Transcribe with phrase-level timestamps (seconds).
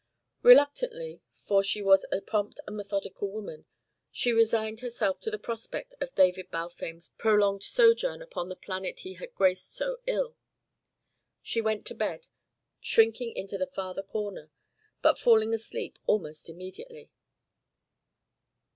[0.41, 3.65] Reluctantly, for she was a prompt and methodical woman,
[4.11, 9.13] she resigned herself to the prospect of David Balfame's prolonged sojourn upon the planet he
[9.13, 10.35] had graced so ill.
[11.43, 12.25] She went to bed,
[12.79, 14.49] shrinking into the farther corner,
[15.03, 17.11] but falling asleep almost immediately.